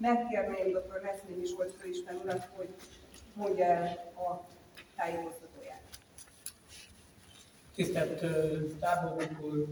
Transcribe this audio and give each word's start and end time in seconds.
megkérném 0.00 0.72
dr. 0.72 1.00
Veszményi 1.02 1.46
Zsolt 1.46 1.72
főisten 1.78 2.20
urat, 2.24 2.48
hogy 2.56 2.68
mondja 3.32 3.64
el 3.64 4.12
a 4.16 4.46
tájékoztatóját. 4.96 5.82
Tisztelt 7.74 8.24
tábornok 8.78 9.42
úr, 9.42 9.66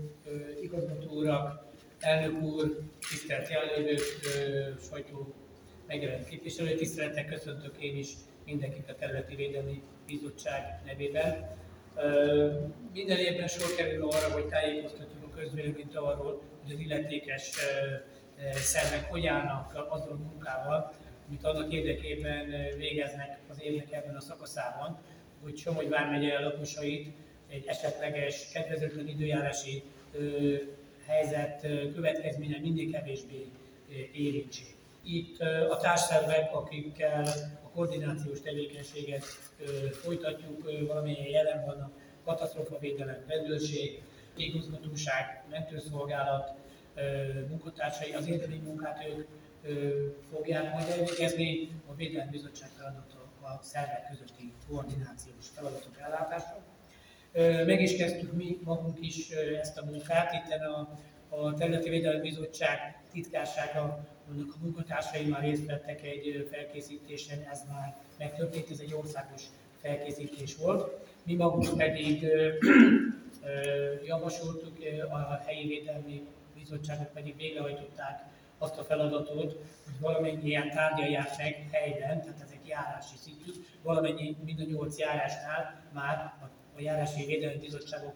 igazgató 0.62 1.10
urak, 1.10 1.64
elnök 2.00 2.42
úr, 2.42 2.78
tisztelt 3.10 3.48
jelenlévők, 3.48 4.00
ö, 4.24 4.70
sajtó 4.90 5.34
megjelent 5.86 6.28
képviselő, 6.28 6.74
tisztelettel 6.74 7.24
köszöntök 7.24 7.82
én 7.82 7.96
is 7.96 8.08
mindenkit 8.44 8.90
a 8.90 8.94
Területi 8.94 9.34
Védelmi 9.34 9.82
Bizottság 10.06 10.80
nevében. 10.86 11.56
Minden 12.92 13.18
évben 13.18 13.46
sor 13.46 13.74
kerül 13.74 14.08
arra, 14.08 14.32
hogy 14.32 14.46
tájékoztatjuk 14.46 15.22
a 15.24 15.36
közvéleményt 15.36 15.96
arról, 15.96 16.42
hogy 16.62 16.72
az 16.72 16.80
illetékes 16.80 17.50
szervek 18.54 19.10
hogy 19.10 19.26
állnak 19.26 19.86
azzal 19.88 20.10
a 20.10 20.30
munkával, 20.30 20.92
amit 21.28 21.44
annak 21.44 21.72
érdekében 21.72 22.52
ö, 22.52 22.76
végeznek 22.76 23.38
az 23.50 23.56
évnek 23.62 23.92
ebben 23.92 24.16
a 24.16 24.20
szakaszában, 24.20 24.98
hogy 25.42 25.56
Somogy 25.56 25.88
vármegye 25.88 26.40
lakosait 26.40 27.12
egy 27.48 27.66
esetleges 27.66 28.48
kedvezőtlen 28.52 29.08
időjárási 29.08 29.82
helyzet 31.06 31.60
következménye 31.94 32.58
mindig 32.58 32.92
kevésbé 32.92 33.46
érintsék. 34.12 34.76
Itt 35.02 35.40
a 35.70 35.76
társszervek, 35.76 36.54
akikkel 36.54 37.24
a 37.62 37.68
koordinációs 37.74 38.40
tevékenységet 38.40 39.24
folytatjuk, 39.92 40.86
valamilyen 40.86 41.26
jelen 41.26 41.64
vannak, 41.64 41.90
katasztrófavédelem, 42.24 43.24
rendőrség, 43.26 44.02
igazgatóság, 44.36 45.44
mentőszolgálat, 45.50 46.54
munkatársai, 47.48 48.12
az 48.12 48.26
érdemi 48.28 48.56
munkát 48.56 49.06
ők 49.08 49.28
fogják 50.30 50.72
majd 50.72 50.88
elvégezni, 50.88 51.70
a 51.86 51.94
Védelmi 51.94 52.30
Bizottság 52.30 52.68
feladata 52.68 53.18
a 53.42 53.58
szervek 53.62 54.08
közötti 54.10 54.52
koordinációs 54.68 55.48
feladatok 55.54 55.98
ellátása. 55.98 56.62
Meg 57.66 57.80
is 57.80 57.96
kezdtük 57.96 58.32
mi 58.32 58.58
magunk 58.64 58.96
is 59.00 59.30
ezt 59.30 59.78
a 59.78 59.84
munkát, 59.84 60.32
itt 60.32 60.60
a, 60.60 60.98
a 61.28 61.54
Területi 61.54 61.88
Védelmi 61.88 62.20
Bizottság 62.20 63.02
titkársága, 63.12 64.06
annak 64.30 64.54
a 64.54 64.56
munkatársai 64.62 65.26
már 65.26 65.42
részt 65.42 65.66
vettek 65.66 66.02
egy 66.02 66.48
felkészítésen, 66.50 67.38
ez 67.50 67.60
már 67.68 67.96
megtörtént, 68.18 68.70
ez 68.70 68.78
egy 68.80 68.94
országos 68.94 69.42
felkészítés 69.80 70.56
volt. 70.56 71.06
Mi 71.24 71.34
magunk 71.34 71.76
pedig 71.76 72.26
javasoltuk, 74.04 74.78
a 75.10 75.40
helyi 75.46 75.66
védelmi 75.66 76.26
bizottságok 76.58 77.12
pedig 77.12 77.36
végrehajtották 77.36 78.22
azt 78.58 78.78
a 78.78 78.84
feladatot, 78.84 79.38
hogy 79.38 79.58
valamennyi 80.00 80.48
ilyen 80.48 80.70
tárgyalják 80.70 81.36
meg 81.38 81.68
helyben, 81.72 82.20
tehát 82.20 82.40
ezek 82.42 82.60
járási 82.66 83.16
szintű, 83.16 83.50
valamennyi, 83.82 84.36
mind 84.44 84.60
a 84.60 84.64
nyolc 84.64 84.98
járásnál 84.98 85.82
már 85.92 86.16
a, 86.16 86.80
járási 86.80 87.24
védelmi 87.24 87.58
bizottságok 87.58 88.14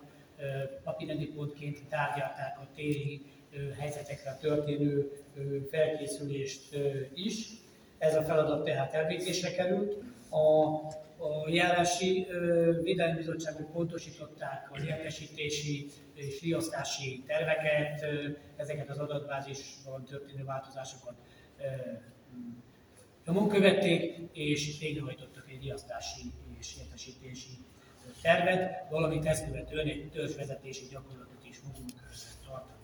napirendi 0.85 1.27
pontként 1.27 1.89
tárgyalták 1.89 2.59
a 2.59 2.67
téli 2.75 3.23
helyzetekre 3.79 4.37
történő 4.41 5.13
felkészülést 5.71 6.79
is. 7.15 7.49
Ez 7.99 8.17
a 8.17 8.23
feladat 8.23 8.65
tehát 8.65 8.95
elvégzésre 8.95 9.51
került. 9.51 10.03
A, 10.31 10.79
a 11.23 11.49
járási 11.49 12.27
védelmi 12.83 13.17
bizottságok 13.17 13.73
pontosították 13.73 14.71
az 14.73 14.85
értesítési 14.85 15.87
és 16.15 16.41
riasztási 16.41 17.23
terveket, 17.27 18.07
ezeket 18.57 18.89
az 18.89 18.99
adatbázisban 18.99 20.05
történő 20.05 20.45
változásokat 20.45 21.15
nyomon 23.27 23.49
követték, 23.49 24.19
és 24.33 24.79
végrehajtottak 24.79 25.51
egy 25.51 25.63
riasztási 25.63 26.33
és 26.59 26.77
értesítési 26.79 27.51
tervet, 28.23 28.91
valamint 28.91 29.27
ezt 29.27 29.47
követően 29.47 29.87
egy 29.87 30.11
törzsvezetési 30.11 30.85
gyakorlatot 30.91 31.45
is 31.49 31.57
fogunk 31.57 31.91
tartani. 32.47 32.82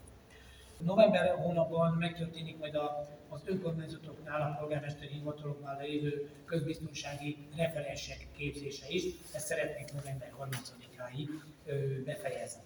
November 0.85 1.35
hónapban 1.35 1.93
megtörténik 1.93 2.59
majd 2.59 2.75
a, 2.75 3.09
az 3.29 3.41
önkormányzatoknál, 3.45 4.41
a 4.41 4.59
polgármesteri 4.59 5.13
hivataloknál 5.13 5.81
lévő 5.83 6.31
közbiztonsági 6.45 7.37
referensek 7.57 8.27
képzése 8.37 8.87
is. 8.89 9.05
Ezt 9.33 9.47
szeretnénk 9.47 9.93
november 9.93 10.33
30-áig 10.41 11.29
ö, 11.67 12.03
befejezni. 12.05 12.63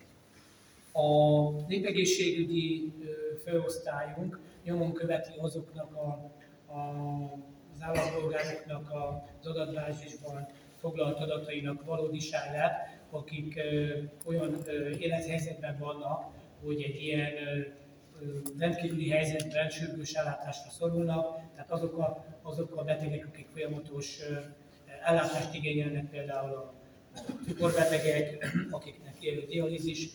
A 0.92 1.50
népegészségügyi 1.66 2.92
főosztályunk 3.44 4.40
nyomon 4.64 4.92
követi 4.92 5.32
azoknak 5.38 5.94
a, 5.96 6.30
a, 6.72 6.78
az 7.74 7.80
állampolgároknak 7.80 8.92
az 9.40 9.46
adatbázisban 9.46 10.46
foglalt 10.80 11.18
adatainak 11.18 11.84
valódiságát, 11.84 13.00
akik 13.10 13.56
ö, 13.56 13.98
olyan 14.24 14.64
élethelyzetben 14.98 15.78
vannak, 15.78 16.30
hogy 16.64 16.82
egy 16.82 17.02
ilyen 17.02 17.32
ö, 17.32 17.60
rendkívüli 18.58 19.10
helyzetben 19.10 19.68
sürgős 19.70 20.12
ellátásra 20.12 20.70
szorulnak, 20.70 21.40
tehát 21.54 21.70
azok 21.70 21.98
a, 21.98 22.24
azok 22.42 22.76
a 22.76 22.84
betegek, 22.84 23.26
akik 23.26 23.46
folyamatos 23.52 24.18
ellátást 25.04 25.54
igényelnek, 25.54 26.10
például 26.10 26.52
a 26.52 26.72
cukorbetegek, 27.46 28.46
akiknek 28.70 29.16
élő 29.20 29.46
dialízis 29.46 30.08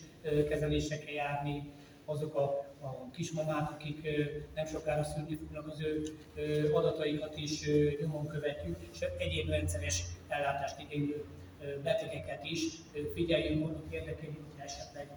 kezelése 0.48 0.98
kell 0.98 1.14
járni, 1.14 1.72
azok 2.04 2.34
a, 2.34 2.42
a 2.80 3.10
kismamák, 3.12 3.70
akik 3.70 4.08
nem 4.54 4.66
sokára 4.66 5.04
szülni 5.04 5.36
fognak, 5.36 5.66
az 5.66 5.80
ő 5.80 6.02
adataikat 6.72 7.36
is 7.36 7.68
nyomon 8.00 8.26
követjük, 8.26 8.76
és 8.92 8.98
egyéb 9.18 9.48
rendszeres 9.48 10.02
ellátást 10.28 10.80
igénylő 10.80 11.24
betegeket 11.82 12.44
is. 12.44 12.62
Figyeljünk 13.14 13.64
annak 13.64 13.84
érdekében, 13.90 14.46
hogy 14.50 14.64
esetleg 14.64 15.08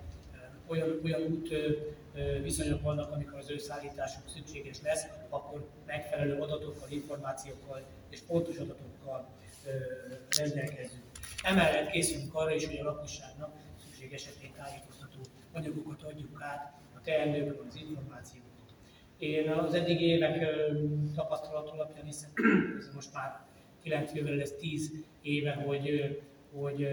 olyan, 0.71 0.99
olyan 1.03 1.21
út 1.21 1.49
viszonyok 2.41 2.81
vannak, 2.81 3.11
amikor 3.11 3.37
az 3.37 3.49
ő 3.49 3.57
szállításuk 3.57 4.23
szükséges 4.29 4.81
lesz, 4.81 5.05
akkor 5.29 5.67
megfelelő 5.85 6.33
adatokkal, 6.39 6.87
információkkal 6.89 7.81
és 8.09 8.19
pontos 8.19 8.57
adatokkal 8.57 9.29
rendelkezünk. 10.37 11.03
Emellett 11.43 11.89
készülünk 11.89 12.35
arra 12.35 12.55
is, 12.55 12.65
hogy 12.65 12.77
a 12.77 12.83
lakosságnak 12.83 13.55
szükség 13.83 14.13
esetén 14.13 14.51
tájékoztató 14.57 15.19
anyagokat 15.53 16.03
adjuk 16.03 16.41
át 16.41 16.73
a 16.95 17.01
teendőkről, 17.03 17.65
az 17.69 17.75
információkat. 17.75 18.49
Én 19.17 19.49
az 19.49 19.73
eddigi 19.73 20.05
évek 20.05 20.45
tapasztalat 21.15 21.69
alapján 21.69 22.05
hiszem, 22.05 22.29
ez 22.79 22.89
most 22.93 23.13
már 23.13 23.39
9 23.83 24.13
évvel 24.13 24.33
lesz 24.33 24.55
10 24.55 24.91
éve, 25.21 25.51
hogy, 25.51 26.19
hogy 26.53 26.81
ö, 26.81 26.87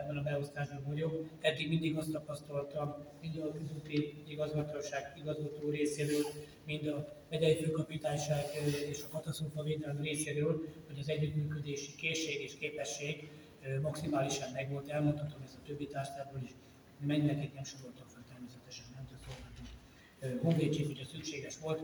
ebben 0.00 0.16
a 0.16 0.22
beosztásban 0.22 0.82
vagyok. 0.86 1.24
Eddig 1.40 1.68
mindig 1.68 1.96
azt 1.96 2.10
tapasztaltam, 2.10 2.94
mind 3.20 3.38
a 3.38 3.52
közúti 3.52 4.14
igazgatóság 4.28 5.12
igazgató 5.20 5.70
részéről, 5.70 6.22
mind 6.64 6.86
a 6.86 7.16
megyei 7.30 7.54
főkapitányság 7.54 8.44
és 8.90 9.02
a 9.02 9.08
katasztrófa 9.12 9.62
védelem 9.62 10.00
részéről, 10.00 10.64
hogy 10.86 10.98
az 10.98 11.08
együttműködési 11.08 11.94
készség 11.94 12.42
és 12.42 12.56
képesség 12.58 13.30
maximálisan 13.82 14.48
megvolt. 14.52 14.88
Elmondhatom 14.88 15.42
ezt 15.44 15.56
a 15.62 15.66
többi 15.66 15.86
társadalomról 15.86 16.42
is, 16.44 16.50
mindenkit 17.00 17.54
nem 17.54 17.64
soroltak 17.64 18.08
fel 18.08 18.22
természetesen, 18.28 18.84
nem 18.94 19.06
tudok 19.06 19.16
honvédség, 20.42 20.86
hogyha 20.86 21.04
szükséges 21.04 21.58
volt, 21.58 21.80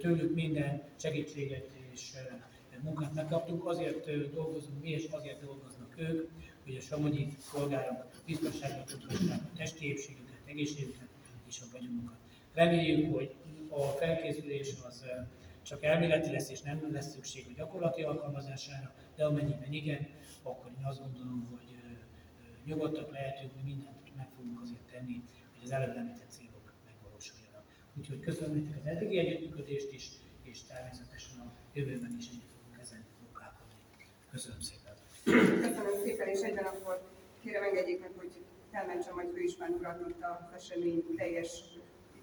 tőlük 0.00 0.34
minden 0.34 0.82
segítséget 0.96 1.70
és 1.92 2.12
munkát 2.82 3.14
megkaptunk, 3.14 3.66
azért 3.66 4.32
dolgozunk 4.34 4.82
mi, 4.82 4.90
és 4.90 5.06
azért 5.10 5.44
dolgoznak 5.44 5.75
ők, 5.96 6.30
hogy 6.64 6.76
a 6.76 6.80
somogyi 6.80 7.36
polgárok 7.52 8.04
biztonságra 8.26 8.84
tudhassák 8.84 9.40
a 9.42 9.56
testi 9.56 9.86
épségüket, 9.86 10.40
egészségüket 10.44 11.08
és 11.48 11.60
a 11.60 11.64
vagyonukat. 11.72 12.16
Reméljük, 12.54 13.14
hogy 13.14 13.34
a 13.68 13.80
felkészülés 13.82 14.72
az 14.88 15.04
csak 15.62 15.84
elméleti 15.84 16.30
lesz, 16.30 16.50
és 16.50 16.60
nem 16.60 16.92
lesz 16.92 17.12
szükség 17.12 17.46
a 17.48 17.52
gyakorlati 17.56 18.02
alkalmazására, 18.02 18.94
de 19.16 19.24
amennyiben 19.24 19.72
igen, 19.72 20.06
akkor 20.42 20.70
én 20.78 20.84
azt 20.84 21.00
gondolom, 21.00 21.48
hogy 21.50 21.76
nyugodtak 22.64 23.12
lehetünk, 23.12 23.52
mi 23.54 23.62
mindent 23.62 24.16
meg 24.16 24.28
fogunk 24.36 24.60
azért 24.60 24.86
tenni, 24.92 25.22
hogy 25.52 25.64
az 25.64 25.70
előbb 25.70 25.96
említett 25.96 26.30
célok 26.30 26.72
megvalósuljanak. 26.84 27.64
Úgyhogy 27.94 28.20
köszönöm 28.20 28.54
nektek 28.56 28.80
az 28.80 28.86
eddigi 28.86 29.18
együttműködést 29.18 29.92
is, 29.92 30.08
és 30.42 30.62
természetesen 30.62 31.38
a 31.40 31.52
jövőben 31.72 32.16
is 32.18 32.28
együtt 32.28 32.50
fogunk 32.54 32.80
ezen 32.80 33.04
munkálkodni. 33.22 33.74
Köszönöm 34.30 34.60
szépen. 34.60 34.85
Köszönöm 35.26 35.96
szépen, 36.04 36.28
és 36.28 36.40
egyben 36.40 36.64
akkor 36.64 37.00
kérem 37.42 37.62
engedjék 37.62 38.00
meg, 38.00 38.10
hogy 38.16 38.32
felmentsem 38.72 39.14
majd 39.14 39.30
főispán 39.34 39.72
urat 39.78 40.08
itt 40.08 40.22
az 40.22 40.54
esemény 40.56 41.04
teljes 41.16 41.50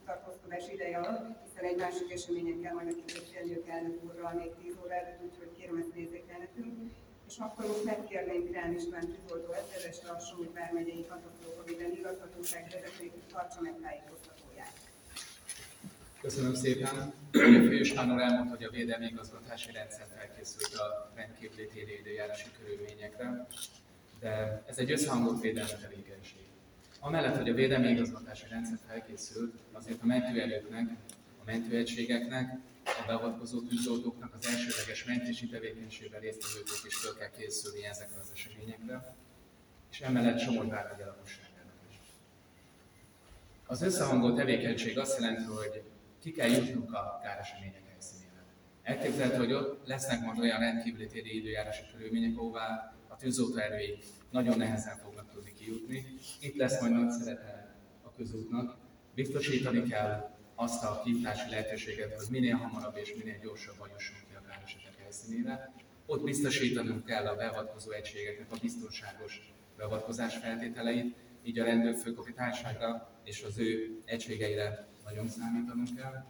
tartózkodás 0.06 0.70
ideje 0.70 0.98
alatt, 0.98 1.26
hiszen 1.46 1.64
egy 1.64 1.78
másik 1.78 2.12
eseményen 2.12 2.62
kell 2.62 2.74
majd 2.74 2.86
nekünk 2.86 3.12
beszélniük 3.20 3.68
elnök 3.68 4.04
úrral 4.04 4.34
még 4.34 4.52
10 4.62 4.76
óra 4.84 4.94
előtt, 4.94 5.22
úgyhogy 5.28 5.52
kérem 5.58 5.78
ezt 5.78 5.94
nekünk. 6.40 6.92
És 7.28 7.38
akkor 7.38 7.68
most 7.68 7.84
megkérném 7.84 8.52
Krán 8.52 8.74
István 8.74 9.08
tűzoltó 9.14 9.52
ezredesre 9.52 10.10
a 10.10 10.20
Súly 10.20 10.50
vármegyei 10.54 11.06
katasztrófavédelmi 11.08 11.98
igazgatóság 11.98 12.64
vezetőjét, 12.74 13.24
tartsa 13.34 13.62
meg 13.62 13.76
tájékoztatóját. 13.82 14.43
Köszönöm 16.24 16.54
szépen. 16.54 17.14
Fős 17.70 17.94
Mánor 17.94 18.22
elmondta, 18.22 18.56
hogy 18.56 18.64
a 18.64 18.70
védelmi 18.70 19.06
igazgatási 19.06 19.72
rendszer 19.72 20.06
felkészült 20.18 20.74
a 20.74 21.12
rendkívüli 21.16 21.68
téli 21.68 22.00
időjárási 22.00 22.48
körülményekre, 22.60 23.48
de 24.20 24.64
ez 24.68 24.78
egy 24.78 24.92
összehangolt 24.92 25.42
védelmi 25.42 25.72
tevékenység. 25.82 26.46
Amellett, 27.00 27.36
hogy 27.38 27.50
a 27.50 27.54
védelmi 27.54 27.88
igazgatási 27.88 28.46
rendszer 28.50 28.78
felkészült, 28.88 29.54
azért 29.72 30.02
a 30.02 30.06
mentőerőknek, 30.06 30.90
a 31.42 31.44
mentőegységeknek, 31.46 32.58
a 32.86 33.04
beavatkozó 33.08 33.62
tűzoltóknak 33.62 34.34
az 34.40 34.46
elsődleges 34.48 35.04
mentési 35.06 35.48
tevékenységben 35.48 36.20
résztvevőknek 36.20 36.84
is 36.88 36.96
fel 36.96 37.14
kell 37.14 37.30
készülni 37.38 37.86
ezekre 37.86 38.20
az 38.20 38.32
eseményekre, 38.34 39.16
és 39.92 40.00
emellett 40.00 40.40
Somogy 40.40 40.70
vármegye 40.70 41.06
lakosságának 41.06 41.80
is. 41.90 41.96
Az 43.66 43.82
összehangolt 43.82 44.36
tevékenység 44.36 45.00
azt 45.00 45.20
jelenti, 45.20 45.44
hogy 45.44 45.84
ki 46.24 46.32
kell 46.32 46.50
jutnunk 46.50 46.94
a 46.94 47.20
káresemények 47.24 47.84
helyszínére. 47.90 48.44
Elképzelhető, 48.84 49.38
hogy 49.38 49.54
ott 49.54 49.88
lesznek 49.88 50.26
majd 50.26 50.40
olyan 50.40 50.60
rendkívüli 50.60 51.08
téli 51.08 51.38
időjárási 51.38 51.82
körülmények, 51.92 52.38
ahová 52.38 52.96
a 53.08 53.16
tűzoltó 53.16 53.58
erői 53.58 53.98
nagyon 54.32 54.58
nehezen 54.58 54.98
fognak 54.98 55.32
tudni 55.34 55.54
kijutni. 55.54 56.06
Itt 56.40 56.56
lesz 56.56 56.82
majd 56.82 56.94
nagy 56.94 57.10
szerepe 57.10 57.76
a 58.04 58.14
közútnak. 58.14 58.78
Biztosítani 59.16 59.84
kell 59.84 60.32
azt 60.56 60.84
a 60.84 61.02
kijutási 61.04 61.50
lehetőséget, 61.50 62.14
hogy 62.16 62.28
minél 62.30 62.56
hamarabb 62.56 62.98
és 62.98 63.16
minél 63.18 63.40
gyorsabban 63.42 63.90
jussunk 63.94 64.28
ki 64.30 64.36
a 64.36 64.42
káresetek 64.50 65.02
helyszínére. 65.02 65.74
Ott 66.06 66.24
biztosítanunk 66.24 67.06
kell 67.06 67.26
a 67.26 67.36
beavatkozó 67.36 67.92
egységeknek 67.92 68.52
a 68.52 68.58
biztonságos 68.62 69.54
beavatkozás 69.78 70.38
feltételeit, 70.38 71.16
így 71.44 71.60
a 71.60 71.64
rendőrfőkapitányságra 71.64 73.10
és 73.24 73.44
az 73.44 73.60
ő 73.60 74.00
egységeire 74.06 74.92
nagyon 75.04 75.28
számítanunk 75.28 75.96
kell, 75.96 76.26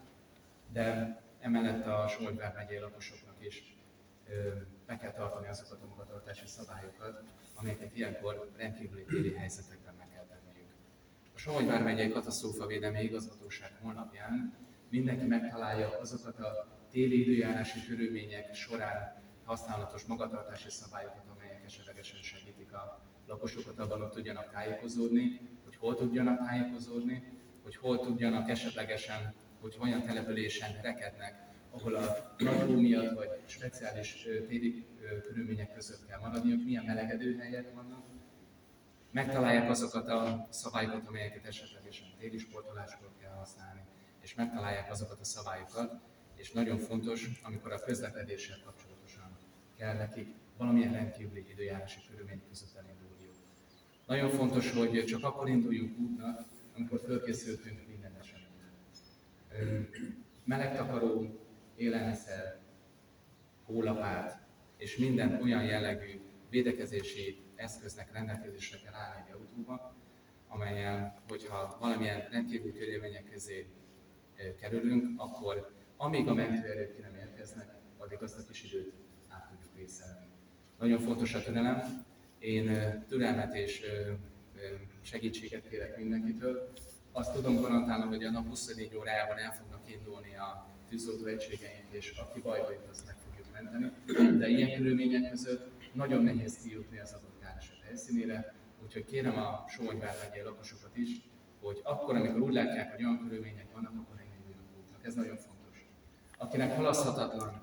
de 0.72 1.18
emellett 1.40 1.86
a 1.86 2.08
Somogy 2.08 2.42
megyei 2.56 2.80
lakosoknak 2.80 3.36
is 3.40 3.78
be 4.86 4.98
kell 4.98 5.12
tartani 5.12 5.48
azokat 5.48 5.82
a 5.82 5.88
magatartási 5.88 6.48
szabályokat, 6.48 7.24
amelyeket 7.56 7.96
ilyenkor 7.96 8.52
rendkívüli 8.58 9.04
téli 9.04 9.34
helyzetekben 9.34 9.94
meg 9.98 10.08
kell 10.14 10.26
tenniük. 10.26 10.72
A 11.36 11.38
Somogy 11.38 11.66
vármegyei 11.66 12.10
katasztrófavédelmi 12.10 13.02
igazgatóság 13.02 13.72
honlapján 13.82 14.54
mindenki 14.90 15.26
megtalálja 15.26 16.00
azokat 16.00 16.40
a 16.40 16.68
téli 16.92 17.22
időjárási 17.22 17.86
körülmények 17.88 18.54
során 18.54 19.22
használatos 19.46 20.04
magatartási 20.04 20.70
szabályokat, 20.70 21.26
amelyek 21.36 21.64
esetlegesen 21.66 22.22
segítik 22.22 22.74
a 22.74 23.00
lakosokat 23.28 23.80
abban, 23.80 24.00
hogy 24.02 24.10
tudjanak 24.10 24.52
tájékozódni, 24.52 25.40
hogy 25.64 25.76
hol 25.76 25.96
tudjanak 25.96 26.46
tájékozódni, 26.46 27.24
hogy 27.64 27.76
hol 27.76 28.00
tudjanak 28.00 28.50
esetlegesen, 28.50 29.34
hogy 29.62 29.78
olyan 29.82 30.04
településen 30.04 30.82
rekednek, 30.82 31.52
ahol 31.72 31.96
a 31.96 32.36
nagy 32.38 32.62
hó 32.62 32.80
miatt 32.80 33.16
vagy 33.16 33.30
speciális 33.46 34.28
téli 34.48 34.86
körülmények 35.24 35.74
között 35.74 36.08
kell 36.08 36.20
maradniuk, 36.20 36.64
milyen 36.64 36.84
melegedő 36.84 37.38
helyek 37.38 37.74
vannak. 37.74 38.04
Megtalálják 39.12 39.70
azokat 39.70 40.08
a 40.08 40.48
szabályokat, 40.50 41.08
amelyeket 41.08 41.46
esetlegesen 41.46 42.08
téli 42.20 42.38
sportoláskor 42.38 43.10
kell 43.22 43.34
használni, 43.34 43.82
és 44.22 44.36
megtalálják 44.36 44.92
azokat 44.92 45.20
a 45.20 45.24
szabályokat, 45.24 45.94
és 46.36 46.52
nagyon 46.52 46.78
fontos, 46.78 47.30
amikor 47.44 47.72
a 47.72 47.80
közlekedéssel 47.80 48.58
kapcsolatosan 48.66 49.38
kell 49.78 49.94
nekik 49.94 50.28
valamilyen 50.58 50.94
rendkívüli 50.94 51.46
időjárási 51.52 52.00
körülmény 52.10 52.42
között 52.50 52.76
elindulniuk. 52.76 53.36
Nagyon 54.08 54.30
fontos, 54.30 54.72
hogy 54.72 55.06
csak 55.06 55.24
akkor 55.24 55.50
induljunk 55.50 56.00
útnak, 56.00 56.46
amikor 56.76 57.00
fölkészültünk 57.00 57.88
minden 57.88 58.16
eseményre. 58.20 59.90
Melegtakaró, 60.44 61.40
élelmiszer, 61.76 62.60
hólapát 63.66 64.46
és 64.78 64.98
minden 64.98 65.42
olyan 65.42 65.64
jellegű 65.64 66.22
védekezési 66.50 67.44
eszköznek 67.56 68.12
rendelkezésre 68.12 68.78
kell 68.84 68.94
állni 68.94 69.24
egy 69.28 69.34
autóba, 69.34 69.96
amelyen, 70.48 71.14
hogyha 71.30 71.78
valamilyen 71.80 72.28
rendkívüli 72.32 72.74
körülmények 72.78 73.30
közé 73.32 73.68
kerülünk, 74.60 75.22
akkor 75.22 75.74
amíg 75.98 76.28
a 76.28 76.34
mentőerők 76.34 76.96
ki 76.96 77.02
nem 77.02 77.16
érkeznek, 77.16 77.76
addig 77.98 78.22
azt 78.22 78.40
a 78.40 78.52
kis 78.52 78.64
időt 78.64 78.94
át 79.30 79.50
tudjuk 79.50 79.76
vészelni. 79.76 80.28
Nagyon 80.80 81.00
fontos 81.00 81.34
a 81.34 81.44
türelem. 81.44 82.06
Én 82.40 82.68
türelmet 83.08 83.56
és 83.56 83.86
segítséget 85.02 85.70
kérek 85.70 85.98
mindenkitől. 85.98 86.72
Azt 87.12 87.34
tudom 87.34 87.62
garantálni, 87.62 88.04
hogy 88.04 88.24
a 88.24 88.32
nap 88.32 88.48
24 88.48 88.96
órájában 88.96 89.38
el 89.38 89.54
fognak 89.54 89.92
indulni 89.92 90.36
a 90.36 90.68
tűzoltó 90.90 91.26
egységeink, 91.26 91.86
és 91.90 92.18
aki 92.18 92.40
bajba 92.40 92.72
jut, 92.72 92.88
azt 92.90 93.06
meg 93.06 93.16
fogjuk 93.26 93.48
menteni. 93.54 94.38
De 94.38 94.48
ilyen 94.48 94.78
körülmények 94.78 95.30
között 95.30 95.72
nagyon 95.94 96.24
nehéz 96.24 96.58
kijutni 96.64 97.00
az 97.00 97.14
adott 97.14 97.40
károset 97.42 97.82
helyszínére, 97.86 98.54
úgyhogy 98.84 99.06
kérem 99.06 99.38
a 99.38 99.66
Somogy 99.68 99.98
megyei 99.98 100.44
lakosokat 100.44 100.98
is, 100.98 101.22
hogy 101.62 101.82
akkor, 101.84 102.16
amikor 102.16 102.42
úgy 102.42 102.54
látják, 102.54 102.92
hogy 102.92 103.04
olyan 103.04 103.20
körülmények 103.20 103.72
vannak, 103.74 103.94
akkor 103.98 104.20
engedjenek 104.20 104.66
útnak. 104.80 105.06
Ez 105.06 105.14
nagyon 105.14 105.36
fontos. 105.36 105.86
Akinek 106.38 106.76
halaszthatatlan 106.76 107.62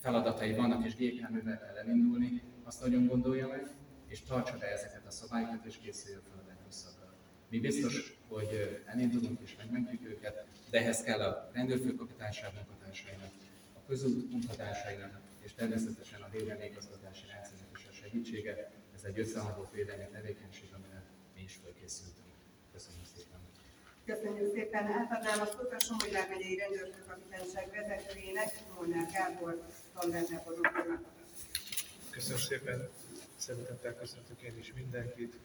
feladatai 0.00 0.54
vannak, 0.54 0.84
és 0.84 0.94
gépjárművel 0.94 1.58
kell 1.58 1.76
elindulni, 1.76 2.42
azt 2.64 2.80
nagyon 2.80 3.06
gondolja 3.06 3.48
meg, 3.48 3.70
és 4.12 4.22
tartsa 4.22 4.56
be 4.58 4.66
ezeket 4.66 5.06
a 5.06 5.10
szabályokat, 5.10 5.64
és 5.64 5.76
készüljön 5.82 6.22
fel 6.28 6.38
a 6.44 6.46
legrosszabbra. 6.48 7.14
Mi 7.48 7.58
biztos, 7.58 7.94
hogy 8.28 8.82
elindulunk 8.86 9.40
és 9.40 9.56
megmentjük 9.56 10.02
őket, 10.04 10.46
de 10.70 10.78
ehhez 10.78 11.02
kell 11.02 11.20
a 11.20 11.50
rendőrfőkapitányság 11.52 12.50
munkatársainak, 12.54 13.32
a 13.78 13.80
közút 13.88 14.30
munkatársainak, 14.30 15.20
és 15.40 15.52
természetesen 15.54 16.20
a 16.22 16.28
védelmi 16.30 16.64
igazgatási 16.64 17.26
rendszernek 17.32 17.68
is 17.78 17.86
a 17.90 17.92
segítsége. 17.92 18.70
Ez 18.94 19.04
egy 19.04 19.18
összehangolt 19.18 19.72
védelmi 19.72 20.06
tevékenység, 20.12 20.68
amire 20.74 21.02
mi 21.34 21.42
is 21.42 21.58
felkészültünk. 21.62 22.30
Köszönöm 22.72 23.04
szépen! 23.14 23.40
Köszönjük 24.04 24.54
szépen. 24.54 24.84
Átadnám 24.86 25.40
a 25.40 25.46
szót 25.46 25.72
a 25.72 25.78
Somogy 25.78 26.12
vármegyei 26.12 26.56
rendőrfőkapitányság 26.56 27.66
vezetőjének, 27.70 28.50
Molnár 28.74 29.08
Gábor, 29.12 29.66
úrnak. 30.58 31.02
Köszönöm 32.10 32.38
szépen, 32.38 32.88
szeretettel 33.42 33.94
köszöntök 33.94 34.40
én 34.40 34.58
is 34.58 34.72
mindenkit. 34.74 35.38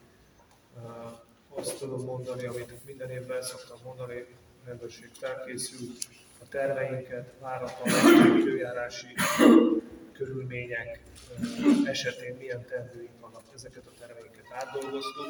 Azt 1.49 1.79
tudom 1.79 2.05
mondani, 2.05 2.45
amit 2.45 2.85
minden 2.85 3.09
évben 3.09 3.41
szoktam 3.41 3.77
mondani, 3.83 4.25
rendőrség 4.65 5.09
felkészül, 5.13 5.87
a 6.41 6.47
terveinket, 6.49 7.33
váratlan 7.39 8.37
időjárási 8.37 9.07
körülmények 10.13 10.99
esetén 11.85 12.35
milyen 12.35 12.65
terveink 12.65 13.19
vannak, 13.19 13.43
ezeket 13.53 13.85
a 13.85 13.91
terveinket 13.99 14.45
átdolgoztuk. 14.51 15.25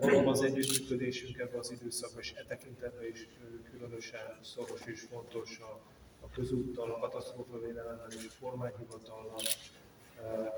Valóban 0.00 0.32
az 0.32 0.42
együttműködésünk 0.42 1.38
ebben 1.38 1.58
az 1.58 1.70
időszakban 1.70 2.20
és 2.20 2.32
e 2.32 2.44
tekintetben 2.48 3.06
is 3.06 3.28
különösen 3.70 4.38
szoros 4.42 4.80
és 4.84 5.00
fontos 5.00 5.58
a, 5.58 5.80
a 6.20 6.30
közúttal, 6.30 6.90
a 6.90 6.98
katasztrófavédelemmel 6.98 8.06
és 8.08 8.26
a 8.28 8.44
kormányhivatallal, 8.44 9.40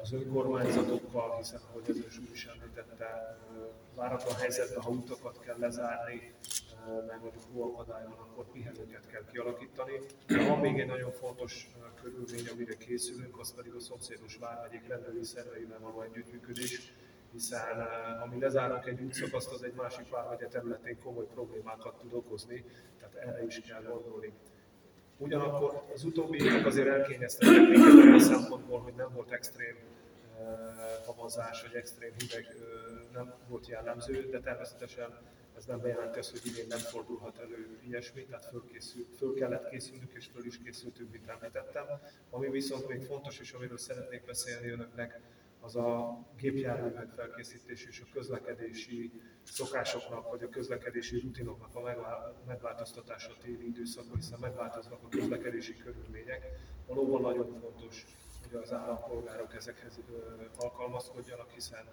az 0.02 0.12
önkormányzatokkal, 0.12 1.36
hiszen 1.36 1.60
ahogy 1.70 1.84
az 1.88 1.96
ős 2.06 2.18
úr 2.18 2.28
is 2.32 2.46
említette, 2.46 3.38
váratlan 3.94 4.34
helyzetben, 4.34 4.82
ha 4.82 4.90
utakat 4.90 5.40
kell 5.40 5.58
lezárni, 5.58 6.32
mert 7.06 7.20
mondjuk 7.20 7.44
hóakadály 7.52 8.04
van, 8.04 8.18
akkor 8.18 8.44
pihenőket 8.52 9.06
kell 9.06 9.24
kialakítani. 9.32 10.00
De 10.26 10.48
van 10.48 10.58
még 10.58 10.80
egy 10.80 10.86
nagyon 10.86 11.12
fontos 11.12 11.70
körülmény, 12.02 12.48
amire 12.52 12.76
készülünk, 12.76 13.38
az 13.38 13.54
pedig 13.54 13.72
a 13.74 13.80
szomszédos 13.80 14.36
vármegyék 14.36 14.88
rendőri 14.88 15.24
szerveivel 15.24 15.78
való 15.78 16.00
együttműködés, 16.00 16.92
hiszen 17.32 17.86
ha 18.18 18.26
mi 18.26 18.40
lezárunk 18.40 18.86
egy 18.86 19.00
útszakaszt, 19.00 19.52
az 19.52 19.62
egy 19.62 19.74
másik 19.74 20.08
vármegye 20.08 20.46
területén 20.46 20.98
komoly 21.02 21.26
problémákat 21.26 21.98
tud 21.98 22.12
okozni, 22.12 22.64
tehát 22.98 23.14
erre 23.14 23.44
is 23.44 23.60
kell 23.60 23.82
gondolni. 23.82 24.32
Ugyanakkor 25.20 25.82
az 25.94 26.04
utóbbi 26.04 26.44
évek 26.44 26.66
azért 26.66 26.88
elkényeztettek 26.88 27.68
minket 27.68 28.04
olyan 28.04 28.20
szempontból, 28.20 28.80
hogy 28.80 28.94
nem 28.96 29.12
volt 29.14 29.30
extrém 29.30 29.76
uh, 29.76 31.04
havazás, 31.06 31.62
vagy 31.62 31.74
extrém 31.74 32.12
hideg 32.18 32.46
uh, 32.54 33.12
nem 33.12 33.34
volt 33.48 33.68
jellemző, 33.68 34.28
de 34.30 34.40
természetesen 34.40 35.18
ez 35.56 35.64
nem 35.64 35.80
bejelenti 35.80 36.18
azt, 36.18 36.30
hogy 36.30 36.46
idén 36.46 36.66
nem 36.68 36.78
fordulhat 36.78 37.38
elő 37.38 37.78
ilyesmi, 37.88 38.24
tehát 38.24 38.44
föl, 38.44 38.64
készül, 38.72 39.06
föl 39.16 39.34
kellett 39.34 39.68
készülnünk, 39.68 40.12
és 40.12 40.26
föl 40.32 40.44
is 40.44 40.58
készültünk, 40.64 41.10
mint 41.12 41.28
említettem. 41.28 41.86
Ami 42.30 42.50
viszont 42.50 42.88
még 42.88 43.02
fontos, 43.02 43.38
és 43.38 43.52
amiről 43.52 43.78
szeretnék 43.78 44.24
beszélni 44.24 44.68
önöknek, 44.68 45.20
az 45.60 45.76
a 45.76 46.18
gépjárművek 46.36 47.08
felkészítés 47.16 47.84
és 47.84 48.00
a 48.00 48.12
közlekedési 48.12 49.12
szokásoknak, 49.42 50.30
vagy 50.30 50.42
a 50.42 50.48
közlekedési 50.48 51.18
rutinoknak 51.20 51.74
a 51.74 51.80
megvá- 51.80 52.46
megváltoztatása 52.46 53.30
a 53.30 53.42
téli 53.42 53.66
időszakban, 53.66 54.16
hiszen 54.16 54.38
megváltoznak 54.40 54.98
a 55.02 55.08
közlekedési 55.08 55.76
körülmények. 55.76 56.46
Valóban 56.86 57.20
nagyon 57.20 57.60
fontos, 57.60 58.06
hogy 58.42 58.60
az 58.62 58.72
állampolgárok 58.72 59.54
ezekhez 59.54 60.00
alkalmazkodjanak, 60.56 61.50
hiszen 61.50 61.84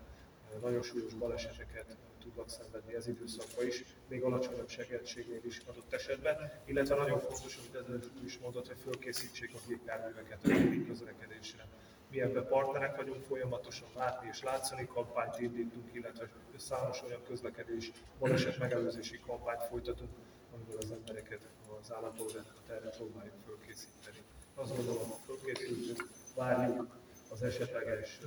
nagyon 0.62 0.81
súlyos 0.81 1.13
baleseteket 1.13 1.97
tudnak 2.19 2.50
szenvedni 2.50 2.95
ez 2.95 3.07
időszakban 3.07 3.65
is, 3.65 3.83
még 4.07 4.24
alacsonyabb 4.24 4.69
segítségnél 4.69 5.41
is 5.43 5.62
adott 5.65 5.93
esetben, 5.93 6.51
illetve 6.65 6.95
nagyon 6.95 7.19
fontos, 7.19 7.57
amit 7.57 7.88
előtt 7.88 8.24
is 8.24 8.38
mondott, 8.38 8.67
hogy 8.67 8.77
fölkészítsék 8.77 9.53
a 9.53 9.57
gépjárműveket 9.67 10.39
a 10.43 10.86
közlekedésre. 10.88 11.67
Mi 12.09 12.21
ebben 12.21 12.47
partnerek 12.47 12.95
vagyunk, 12.95 13.23
folyamatosan 13.23 13.87
látni 13.95 14.27
és 14.31 14.43
látszani 14.43 14.87
kampányt 14.87 15.39
indítunk, 15.39 15.93
illetve 15.93 16.29
számos 16.57 17.03
olyan 17.03 17.23
közlekedés, 17.27 17.91
baleset 18.19 18.57
megelőzési 18.57 19.19
kampányt 19.19 19.63
folytatunk, 19.63 20.09
amiből 20.53 20.77
az 20.77 20.91
embereket, 20.91 21.41
az 21.81 21.91
állampolgárokat 21.93 22.69
erre 22.69 22.89
próbáljuk 22.89 23.33
fölkészíteni. 23.45 24.17
Azt 24.55 24.75
gondolom, 24.75 25.09
hogy 25.09 25.19
fölkészültünk, 25.25 26.09
várjuk 26.35 26.97
az 27.29 27.43
esetleges 27.43 28.19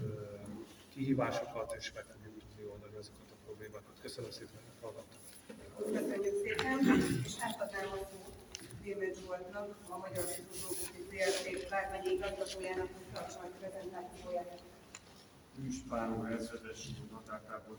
kihívásokat, 0.92 1.74
és 1.78 1.92
meg 1.92 2.04
fogjuk 2.04 2.38
tudni 2.38 2.64
oldani 2.70 2.96
azokat 2.96 3.30
a 3.30 3.36
problémákat. 3.44 4.00
Köszönöm 4.00 4.30
szépen, 4.30 4.60
hogy 4.64 4.80
hallgattak. 4.80 5.18
Köszönjük 5.92 6.34
szépen, 6.42 6.78
és 7.24 7.30
szót 7.30 8.29
Démet 8.82 9.16
Zsoltnak, 9.24 9.76
a 9.88 9.96
Magyar 9.98 10.24
Szituológiai 10.24 11.28
ZRT 11.28 11.68
vármegyei 11.68 12.14
igazgatójának, 12.14 12.88
hogy 12.92 13.12
tartsa 13.12 13.38
a 13.38 13.48
prezentációját. 13.58 14.62
Ispánó 15.68 16.24
ezredes 16.24 16.88
határtáború 17.12 17.78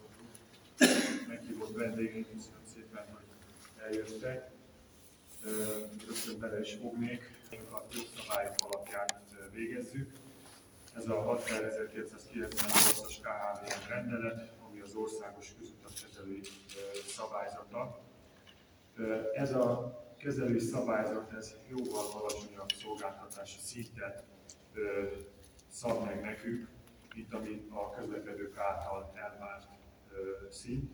meghívott 1.27 1.75
vendégeink, 1.75 2.27
köszönöm 2.31 2.63
szépen, 2.73 3.05
hogy 3.13 3.25
eljöttek. 3.85 4.51
Rögtön 6.07 6.39
bele 6.39 6.59
is 6.59 6.73
fognék, 6.73 7.31
a 7.51 7.81
jogszabályok 7.93 8.55
alapján 8.57 9.05
végezzük. 9.53 10.11
Ez 10.95 11.07
a 11.07 11.41
6298-as 11.47 13.15
KHV 13.21 13.89
rendelet, 13.89 14.51
ami 14.67 14.79
az 14.79 14.93
országos 14.93 15.53
közutak 15.59 15.91
kezelői 15.93 16.41
ö, 16.41 16.97
szabályzata. 17.07 17.99
Ez 19.33 19.53
a 19.53 19.99
kezelői 20.21 20.59
szabályzat, 20.59 21.31
ez 21.31 21.55
jóval 21.69 22.05
alacsonyabb 22.13 22.71
szolgáltatási 22.81 23.59
szintet 23.59 24.23
ö, 24.73 25.07
szab 25.67 26.05
meg 26.05 26.21
nekünk, 26.21 26.67
mint 27.15 27.33
ami 27.33 27.67
a 27.69 27.89
közlekedők 27.89 28.57
által 28.57 29.11
elvárt 29.15 29.67
ö, 30.13 30.49
szint. 30.49 30.91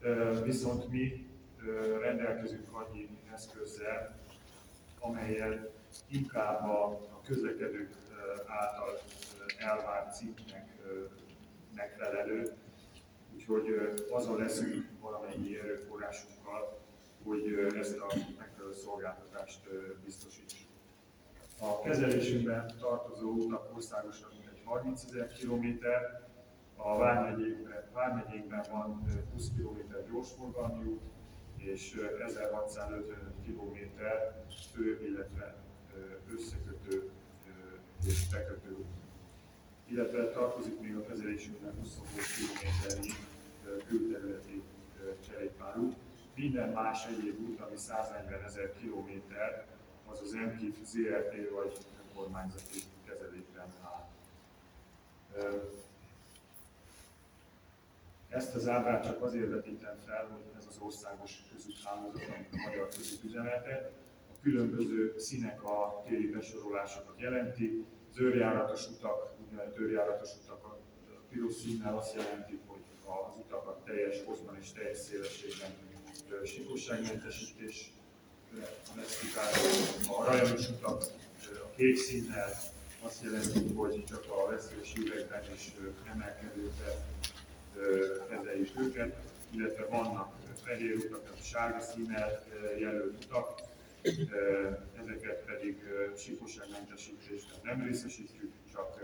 Ö, 0.00 0.42
Viszont 0.44 0.88
mi 0.88 1.26
ö, 1.64 1.98
rendelkezünk 2.00 2.72
annyi 2.72 3.08
eszközzel, 3.32 4.18
amelyel 5.00 5.70
inkább 6.08 6.64
a, 6.64 6.84
a 6.86 7.20
közlekedők 7.26 7.94
által 8.46 9.00
elvárt 9.58 10.14
szintnek 10.14 10.68
megfelelő, 11.74 12.52
úgyhogy 13.34 13.94
azon 14.10 14.38
leszünk 14.38 14.86
valamennyi 15.00 15.58
erőforrásunkkal, 15.58 16.78
hogy 17.28 17.76
ezt 17.78 17.98
a 17.98 18.06
megfelelő 18.38 18.74
szolgáltatást 18.74 19.60
biztosítsuk. 20.04 20.68
A 21.60 21.80
kezelésünkben 21.80 22.72
tartozó 22.80 23.30
utak 23.30 23.70
országosan 23.74 24.28
mintegy 24.32 24.60
30 24.64 25.04
ezer 25.04 25.32
kilométer, 25.32 26.26
a 26.76 26.96
Vármegyékben, 26.96 27.84
Vármegyékben 27.92 28.64
van 28.70 29.04
ö, 29.08 29.32
20 29.32 29.48
km 29.56 30.10
gyorsforgalmi 30.12 30.84
út, 30.84 31.00
és 31.56 31.96
ö, 31.98 32.24
1655 32.24 33.34
km 33.46 33.76
fő, 34.72 35.06
illetve 35.08 35.56
összekötő 36.34 37.10
és 38.06 38.28
bekötő 38.28 38.70
út. 38.78 38.86
Illetve 39.86 40.30
tartozik 40.30 40.80
még 40.80 40.96
a 40.96 41.06
kezelésünkben 41.06 41.74
27 41.78 42.26
km 42.58 43.08
külterületi 43.88 44.62
kerékpárút. 45.28 45.94
Minden 46.38 46.68
más 46.68 47.06
egyéb 47.06 47.40
út, 47.40 47.60
ami 47.60 47.76
140 47.76 48.42
ezer 48.44 48.72
kilométer, 48.80 49.66
az 50.06 50.20
az 50.20 50.32
MKIF 50.32 50.76
ZRT 50.84 51.50
vagy 51.50 51.78
önkormányzati 52.02 52.78
kezelésben 53.06 53.72
áll. 53.82 54.08
Ezt 58.28 58.54
az 58.54 58.68
ábrát 58.68 59.04
csak 59.04 59.22
azért 59.22 59.50
vetítem 59.50 59.96
fel, 60.06 60.26
hogy 60.26 60.42
ez 60.58 60.66
az 60.68 60.78
országos 60.80 61.42
közúthálózat, 61.52 62.22
a 62.52 62.56
magyar 62.66 62.88
közút 62.88 63.24
üzemeltet. 63.24 63.92
A 64.30 64.40
különböző 64.42 65.14
színek 65.18 65.64
a 65.64 66.02
téli 66.06 66.30
besorolásokat 66.30 67.20
jelenti. 67.20 67.86
Az 68.10 68.20
őrjáratos 68.20 68.88
utak, 68.88 69.34
úgynevezett 69.40 69.78
őrjáratos 69.78 70.30
utak 70.42 70.64
a 70.64 70.78
piros 71.28 71.54
színnel 71.54 71.96
azt 71.96 72.14
jelenti, 72.14 72.60
hogy 72.66 72.82
az 73.04 73.36
utakat 73.38 73.84
teljes 73.84 74.22
hozban 74.24 74.56
és 74.60 74.72
teljes 74.72 74.98
szélességben 74.98 75.87
síkosságmentesítés 76.44 77.92
lesz 78.96 79.20
kitárva. 79.20 80.18
A 80.18 80.24
rajonos 80.24 80.68
utak 80.68 81.02
a 81.44 81.70
kék 81.76 81.96
színnel 81.96 82.50
azt 83.00 83.22
jelenti, 83.22 83.72
hogy 83.74 84.04
csak 84.04 84.24
a 84.30 84.50
veszélyes 84.50 84.94
ö, 85.82 86.10
emelkedőkben 86.10 86.94
ö, 87.76 88.16
kezeljük 88.28 88.80
őket, 88.80 89.16
illetve 89.50 89.84
vannak 89.84 90.32
fehér 90.62 90.96
utak, 90.96 91.32
a 91.40 91.42
sárga 91.42 91.80
színnel 91.80 92.44
jelölt 92.78 93.24
utak, 93.24 93.60
ezeket 95.00 95.44
pedig 95.44 95.82
síkosságmentesítésben 96.16 97.58
nem 97.62 97.84
részesítjük, 97.84 98.52
csak 98.72 99.00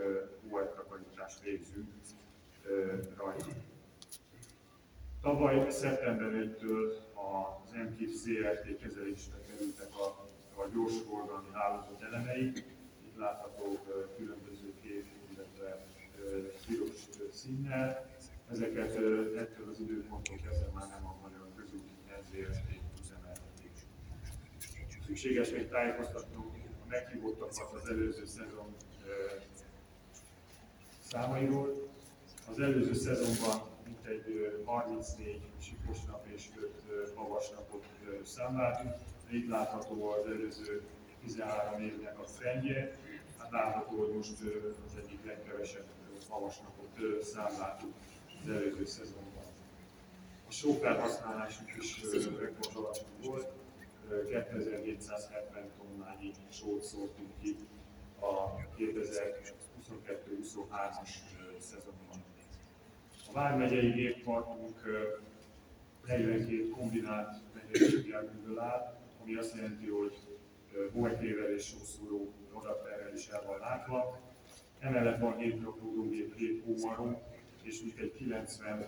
hóhelytakarítást 0.49 1.41
végzünk 1.43 1.87
rajta. 3.17 3.45
Tavaly 5.25 5.69
szeptember 5.69 6.31
1-től 6.31 6.85
az 7.13 7.71
MKIF 7.71 8.11
ZRT 8.13 8.77
kezelésre 8.81 9.37
kerültek 9.47 9.91
a, 10.05 10.05
a 10.61 10.67
gyorsforgalmi 10.73 11.49
hálózat 11.53 12.01
elemei. 12.01 12.51
Itt 13.05 13.17
látható 13.17 13.79
ö, 13.87 14.15
különböző 14.17 14.73
kék, 14.81 15.05
illetve 15.33 15.85
piros 16.67 17.09
színnel. 17.31 18.09
Ezeket 18.51 18.91
ettől 19.37 19.69
az 19.71 19.79
időponttól 19.79 20.37
kezdve 20.45 20.67
már 20.73 20.87
nem 20.89 21.05
a 21.05 21.15
Magyar 21.21 21.47
Közút 21.55 21.89
NZRT 22.21 22.69
üzemeltetik. 23.01 23.73
Szükséges 25.05 25.49
még 25.49 25.69
tájékoztatnunk 25.69 26.55
a 26.83 26.87
meghívottakat 26.87 27.73
az 27.73 27.89
előző 27.89 28.25
szezon 28.25 28.75
számairól. 30.99 31.89
Az 32.49 32.59
előző 32.59 32.93
szezonban 32.93 33.73
mintegy 33.85 34.24
34 34.65 35.41
sikos 35.61 35.97
nap 36.07 36.25
és 36.35 36.49
5 36.89 37.13
havas 37.15 37.49
napot 37.49 37.83
számláltunk. 38.23 38.93
Itt 39.29 39.49
látható 39.49 40.09
az 40.09 40.25
előző 40.25 40.81
13 41.23 41.81
évnek 41.81 42.19
a 42.19 42.23
trendje. 42.23 42.97
Hát 43.37 43.51
látható, 43.51 43.97
hogy 43.97 44.15
most 44.15 44.31
az 44.85 44.97
egyik 45.03 45.25
legkevesebb 45.25 45.85
ö, 45.85 45.87
havas 46.29 46.59
napot 46.59 47.23
számláltuk 47.23 47.93
az 48.43 48.49
előző 48.49 48.85
szezonban. 48.85 49.43
A 50.47 50.51
sófelhasználásunk 50.51 51.69
is 51.77 52.01
rekord 52.39 52.75
alacsony 52.75 53.07
volt. 53.23 53.51
Ö, 54.09 54.25
2770 54.25 55.71
tonnányi 55.77 56.31
sót 56.49 56.83
szórtunk 56.83 57.29
ki 57.41 57.55
a 58.19 58.55
2022-23-as 58.77 61.09
szezonban. 61.59 62.24
Vármegyei 63.35 63.91
géppartunk 63.91 64.85
ö, 64.85 64.99
42 66.07 66.69
kombinált 66.69 67.41
mennyiségjelműből 67.53 68.59
áll, 68.59 68.97
ami 69.21 69.35
azt 69.35 69.55
jelenti, 69.55 69.87
hogy 69.87 70.17
hóegyével 70.93 71.53
és 71.53 71.63
sószúró 71.65 72.33
odaterrel 72.53 73.13
is 73.13 73.27
el 73.27 73.43
van 73.45 73.59
látva. 73.59 74.19
Emellett 74.79 75.19
van 75.19 75.37
7 75.37 75.63
rakodógép, 75.63 76.35
7 76.35 76.63
hómaró, 76.65 77.21
és 77.63 77.81
mintegy 77.81 78.11
90 78.13 78.85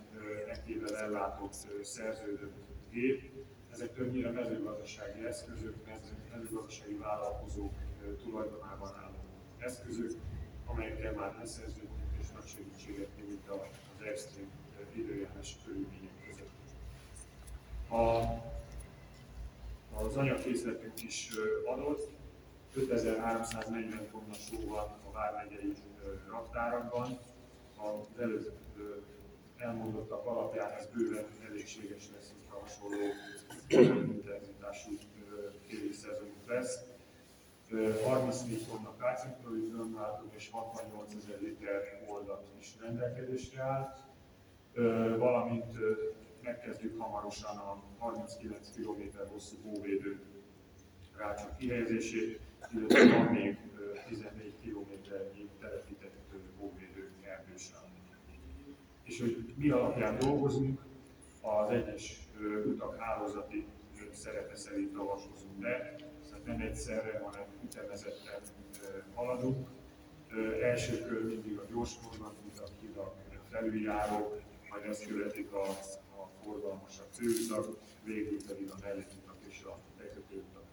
ekkével 0.50 0.98
ellátott 0.98 1.54
szerződött 1.82 2.56
gép. 2.92 3.32
Ezek 3.72 3.94
többnyire 3.94 4.32
mezőgazdasági 4.32 5.26
eszközök, 5.26 5.76
mező- 5.86 6.24
mezőgazdasági 6.36 6.94
vállalkozók 6.94 7.74
tulajdonában 8.24 8.90
álló 9.04 9.16
eszközök, 9.58 10.12
amelyekkel 10.66 11.14
már 11.14 11.36
leszerződtünk 11.40 11.92
és 12.22 12.28
nagy 12.34 12.46
segítséget 12.48 13.10
nyújt 13.18 13.48
a- 13.48 13.87
extrém 14.06 14.50
ö, 14.80 15.00
időjárás 15.00 15.56
körülmények 15.66 16.12
között. 16.28 16.50
A, 17.90 18.06
az 20.04 20.16
anyagkészletünk 20.16 21.04
is 21.04 21.30
adott, 21.66 22.10
5340 22.74 24.10
tonna 24.12 24.34
só 24.34 24.68
van 24.68 24.88
a 25.08 25.12
Vármegyei 25.12 25.74
raktárakban. 26.30 27.20
Az 27.78 28.22
előző 28.22 28.52
elmondottak 29.58 30.26
alapján 30.26 30.72
ez 30.72 30.88
bőven 30.94 31.26
elégséges 31.50 32.10
lesz, 32.16 32.34
hogyha 32.38 32.60
hasonló 32.60 32.98
intenzitású 34.14 34.98
téli 35.68 35.92
szezonunk 35.94 36.48
lesz. 36.48 36.80
Ö, 37.70 38.02
34 38.04 38.68
tonna 38.68 38.96
kácinkrolizonlátunk 39.98 40.34
és 40.34 40.50
68 40.52 41.14
ezer 41.14 41.42
liter 41.42 42.04
oldat 42.08 42.48
is 42.60 42.76
rendelkezésre 42.82 43.62
áll. 43.62 43.96
Valamint 45.18 45.76
megkezdjük 46.42 47.02
hamarosan 47.02 47.58
a 47.58 47.84
39 47.98 48.72
km 48.76 49.02
hosszú 49.32 49.56
hóvédő 49.64 50.20
rácsok 51.18 51.58
kihelyezését, 51.58 52.40
illetve 52.74 53.18
van 53.18 53.26
még 53.26 53.58
ö, 53.78 53.94
14 54.08 54.54
kilométernyi 54.62 55.50
telepített 55.60 56.16
hóvédő 56.60 57.12
erdősáv. 57.22 57.82
És 59.04 59.20
hogy 59.20 59.54
mi 59.56 59.70
alapján 59.70 60.18
dolgozunk, 60.20 60.82
az 61.42 61.70
egyes 61.70 62.30
utak 62.66 63.00
hálózati 63.00 63.66
szerepe 64.12 64.56
szerint 64.56 64.98
avatkozunk 64.98 65.60
be, 65.60 65.96
tehát 66.30 66.46
nem 66.46 66.62
egyszerre, 66.62 67.20
hanem 67.24 67.46
ütemezetten 67.64 68.42
haladunk. 69.14 69.68
Első 70.62 71.02
kör 71.02 71.26
mindig 71.26 71.58
a 71.58 71.66
gyorsforgalmutak, 71.72 72.70
hidak, 72.82 73.16
felüljárók, 73.50 74.42
majd 74.70 74.86
ezt 74.86 75.08
követik 75.08 75.52
a, 75.54 75.70
a 76.22 76.30
forgalmasabb 76.44 77.08
főutak, 77.12 77.78
végül 78.04 78.46
pedig 78.48 78.70
a 78.70 78.76
mellékutak 78.82 79.38
és 79.48 79.64
a 79.64 79.78
bekötőutak. 79.98 80.64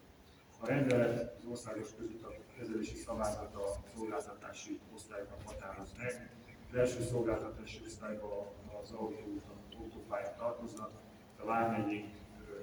A 0.61 0.66
rendelet 0.66 1.37
az 1.38 1.46
országos 1.50 1.88
közutak 1.99 2.34
kezelési 2.58 2.96
szabályzat 2.96 3.54
a 3.54 3.82
szolgáltatási 3.96 4.80
osztályoknak 4.94 5.40
határoz 5.44 5.92
meg. 5.99 6.30
Az 6.70 6.76
első 6.76 7.02
szolgáltatási 7.02 7.80
osztályban 7.87 8.46
az 8.82 8.90
autóutak, 8.90 9.56
autópályák 9.78 10.37
tartoznak, 10.37 10.90
a 11.40 11.44
vármegyénk 11.44 12.14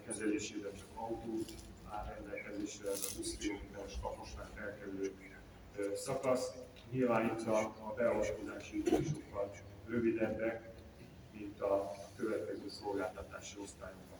kezelésében 0.05 0.73
csak 0.75 0.87
autó 0.95 1.39
áll 1.89 2.13
rendelkezésre, 2.15 2.89
ez 2.89 3.07
a 3.11 3.15
20 3.17 3.37
km-es 3.37 3.99
kaposnál 4.01 4.49
felkerülő 4.55 5.30
szakasz. 5.95 6.51
Nyilván 6.91 7.25
itt 7.25 7.47
a, 7.47 7.59
a 7.59 7.93
beavatkozási 7.95 8.77
idők 8.77 9.05
sokkal 9.05 9.51
rövidebbek, 9.87 10.69
mint 11.31 11.61
a 11.61 11.91
következő 12.15 12.69
szolgáltatási 12.69 13.59
osztályokban. 13.59 14.19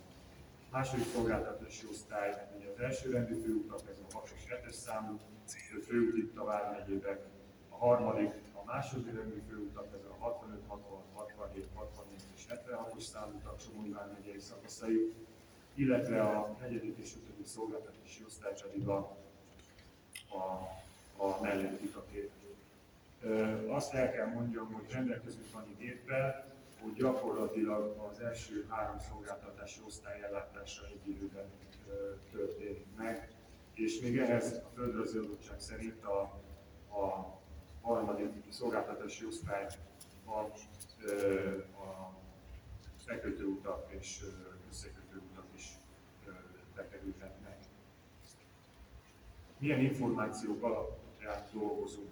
A 0.70 0.78
második 0.78 1.06
szolgáltatási 1.14 1.88
osztály, 1.92 2.48
ugye 2.58 2.70
az 2.70 2.80
elsőrendű 2.80 3.42
főutak, 3.42 3.80
ez 3.90 3.98
a 4.10 4.22
6-os 4.22 4.42
7-es 4.50 4.72
számú 4.72 5.20
főút 5.88 6.18
itt 6.18 6.38
a 6.38 6.44
Vármegyében. 6.44 7.20
A 7.70 7.76
harmadik, 7.76 8.32
a 8.54 8.64
másodrendű 8.66 9.42
főutak, 9.50 9.88
ez 9.94 10.06
a 10.10 10.24
65, 10.24 10.60
66, 10.68 11.04
67, 11.16 11.68
68 11.74 12.24
és 12.36 12.46
76-os 12.50 13.02
számú 13.02 13.36
utak 13.36 13.60
Somogy 13.60 13.94
Vármegyei 13.94 14.40
szakaszai, 14.40 15.14
illetve 15.74 16.22
a 16.22 16.56
negyedik 16.62 16.98
és 16.98 17.12
ötödik 17.16 17.46
szolgáltatási 17.46 18.24
osztály 18.26 18.54
pedig 18.62 18.88
a, 18.88 18.98
a, 20.30 20.40
a 21.22 21.42
mellékutaké. 21.42 22.30
Azt 23.68 23.94
el 23.94 24.12
kell 24.12 24.28
mondjam, 24.28 24.74
hogy 24.74 24.92
rendelkezünk 24.92 25.46
annyi 25.52 25.76
géppel, 25.78 26.46
hogy 26.82 26.94
gyakorlatilag 26.94 27.98
az 28.12 28.20
első 28.20 28.66
három 28.70 29.00
szolgáltatási 29.00 29.80
osztály 29.86 30.22
ellátása 30.22 30.86
egy 30.86 31.10
időben 31.10 31.50
történik 32.32 32.86
meg, 32.98 33.30
és 33.74 34.00
még 34.00 34.18
ehhez 34.18 34.54
a 34.54 34.70
földrajzi 34.76 35.18
adottság 35.18 35.60
szerint 35.60 36.06
a, 36.06 36.22
a 36.90 37.38
harmadik 37.82 38.32
szolgáltatási 38.50 39.26
osztály 39.26 39.68
a, 40.26 40.40
a 41.82 42.14
bekötőutak 43.06 43.92
és 44.00 44.22
ö, 44.24 44.28
összekötőutak 44.70 45.46
is 45.56 45.68
bekerülhetnek. 46.76 47.58
Milyen 49.58 49.80
információk 49.80 50.64
alapján 51.26 51.48
dolgozunk? 51.54 52.10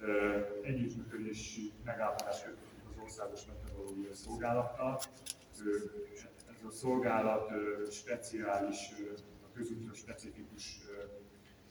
Ö, 0.00 0.40
Együttműködési 0.62 1.72
megállapodást 1.84 2.44
kötöttünk 2.44 2.90
az 2.90 3.02
Országos 3.02 3.40
Meteorológiai 3.46 4.14
Szolgálattal. 4.14 5.00
Ez 6.48 6.64
a 6.66 6.70
szolgálat 6.70 7.50
speciális, 7.90 8.90
a 9.42 9.52
közútra 9.54 9.94
specifikus 9.94 10.80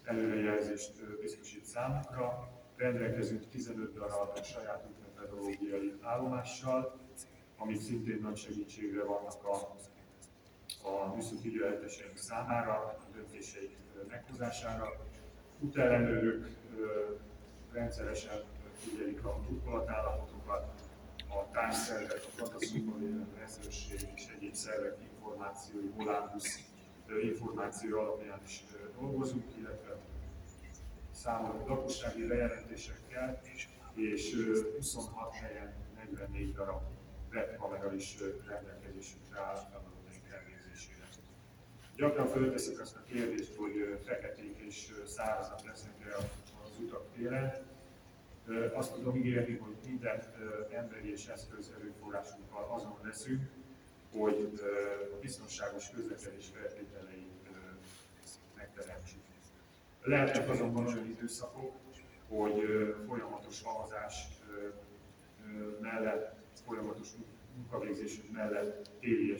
előrejelzést 0.03 1.19
biztosít 1.21 1.65
számunkra. 1.65 2.50
Rendelkezünk 2.75 3.50
15 3.50 3.93
darab 3.93 4.43
saját 4.43 4.86
meteorológiai 5.15 5.94
állomással, 6.01 7.00
amik 7.57 7.81
szintén 7.81 8.20
nagy 8.22 8.37
segítségre 8.37 9.03
vannak 9.03 9.44
a, 9.46 9.75
a 10.87 11.15
műszaki 11.15 11.48
ügyeleteseink 11.48 12.18
számára, 12.18 12.74
a 12.74 12.98
döntéseik 13.13 13.75
meghozására. 14.07 15.07
Útellenőrök 15.59 16.48
rendszeresen 17.72 18.43
figyelik 18.79 19.25
a 19.25 19.39
burkolatállapotokat, 19.50 20.81
a 21.29 21.51
tájszervek, 21.51 22.22
a 22.25 22.41
katasztrófavédelmi 22.41 23.25
rendőrség 23.37 24.07
és 24.15 24.27
egyéb 24.35 24.53
szervek 24.53 24.98
információi, 25.11 25.87
Volánbusz 25.96 26.59
információ 27.24 28.00
alapján 28.00 28.39
is 28.46 28.63
dolgozunk, 29.00 29.43
illetve 29.57 29.98
számolunk 31.11 31.67
lakossági 31.67 32.27
bejelentésekkel, 32.27 33.41
és 33.93 34.33
ö, 34.33 34.75
26 34.75 35.33
helyen 35.33 35.74
44 35.96 36.53
darab 36.53 36.81
webkamera 37.31 37.93
is 37.93 38.17
rendelkezésünkre 38.48 39.39
áll 39.39 39.55
feladataink 39.55 40.29
elvégzésére. 40.31 41.06
Gyakran 41.98 42.27
fölteszik 42.27 42.79
azt 42.79 42.96
a 42.96 43.03
kérdést, 43.03 43.55
hogy 43.55 44.00
feketék 44.05 44.57
és 44.68 44.94
szárazak 45.05 45.66
lesznek-e 45.66 46.16
az 46.64 46.79
utak 46.79 47.03
télen. 47.16 47.53
Azt 48.74 48.94
tudom 48.94 49.16
ígérni, 49.16 49.57
hogy 49.57 49.75
minden 49.86 50.24
emberi 50.72 51.12
és 51.12 51.27
eszköz 51.27 51.74
erőforrásunkkal 51.77 52.68
azon 52.70 53.00
leszünk, 53.03 53.42
hogy 54.12 54.60
a 55.14 55.20
biztonságos 55.20 55.90
közlekedés 55.90 56.46
feltételeit 56.53 57.50
megteremtsük. 58.55 59.22
Lehetnek 60.01 60.50
azonban 60.50 60.86
olyan 60.86 61.05
időszakok, 61.05 61.75
hogy 62.27 62.62
folyamatos 63.07 63.62
havazás 63.64 64.27
mellett, 65.81 66.36
folyamatos 66.66 67.07
munkavégzésünk 67.55 68.31
mellett 68.31 68.90
téli 69.00 69.36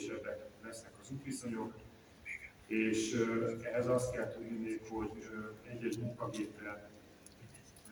lesznek 0.64 0.92
az 1.02 1.12
útviszonyok, 1.12 1.74
és 2.68 3.26
ehhez 3.64 3.88
azt 3.88 4.12
kell 4.12 4.32
tudni 4.32 4.80
hogy 4.90 5.30
egy-egy 5.70 6.00
munkagéppel 6.00 6.90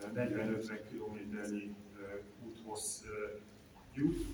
ö, 0.01 0.07
40-50 0.15 0.79
kilométernyi 0.89 1.75
ö, 1.99 2.05
jut, 3.93 4.25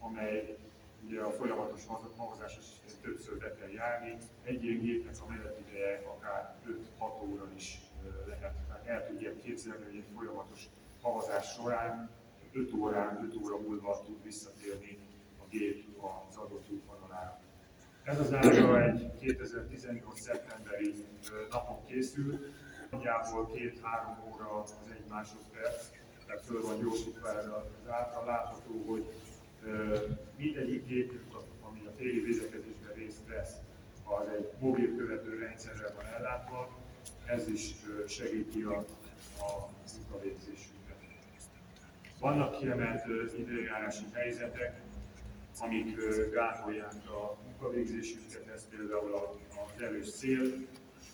amely 0.00 0.58
ugye 1.06 1.20
a 1.20 1.30
folyamatos 1.30 1.82
havazás 2.16 2.56
esetén 2.58 3.00
többször 3.02 3.38
be 3.38 3.54
kell 3.54 3.68
járni. 3.68 4.16
Egy 4.42 4.64
ilyen 4.64 4.80
gépnek 4.80 5.14
a 5.20 5.26
menetideje 5.26 6.02
akár 6.06 6.56
5-6 6.98 7.30
óra 7.30 7.50
is 7.56 7.80
lehet. 8.26 8.54
Tehát 8.66 8.86
el 8.86 9.06
tudják 9.06 9.40
képzelni, 9.40 9.84
hogy 9.84 9.96
egy 9.96 10.06
folyamatos 10.14 10.68
havazás 11.00 11.52
során 11.52 12.10
5 12.52 12.72
órán, 12.72 13.24
5 13.24 13.36
óra 13.42 13.58
múlva 13.58 14.02
tud 14.06 14.22
visszatérni 14.22 14.98
a 15.38 15.48
gép 15.48 15.84
az 16.28 16.36
adott 16.36 16.70
útvonalára. 16.70 17.43
Ez 18.04 18.18
az 18.18 18.32
ábra 18.32 18.82
egy 18.82 19.10
2018. 19.20 20.20
szeptemberi 20.20 20.94
napon 21.50 21.84
készült, 21.86 22.40
nagyjából 22.90 23.50
2-3 23.54 24.32
óra 24.32 24.62
az 24.62 24.74
egy 24.92 25.04
másodperc, 25.08 25.90
tehát 26.26 26.44
föl 26.44 26.62
van 26.62 26.78
gyorsítva 26.80 27.28
erre 27.28 27.54
az 27.54 27.88
ábra. 27.88 28.24
Látható, 28.24 28.84
hogy 28.86 29.04
mindegyik 30.36 30.86
gépünk, 30.86 31.36
ami 31.60 31.86
a 31.86 31.94
téli 31.96 32.20
védekezésben 32.20 32.92
részt 32.94 33.26
vesz, 33.26 33.52
az 34.04 34.28
egy 34.38 34.52
mobil 34.58 34.96
követő 34.96 35.38
rendszerrel 35.38 35.94
van 35.96 36.06
ellátva, 36.06 36.78
ez 37.26 37.48
is 37.48 37.74
segíti 38.08 38.62
a, 38.62 38.76
a 39.38 39.68
munkavégzésünket. 39.96 40.96
Vannak 42.18 42.58
kiemelt 42.58 43.04
időjárási 43.38 44.04
helyzetek, 44.12 44.80
amik 45.60 45.96
gátolják 46.30 46.94
a 47.08 47.36
munkavégzésünket, 47.44 48.46
ez 48.54 48.68
például 48.68 49.14
az 49.14 49.82
erős 49.82 50.06
szél, 50.06 50.66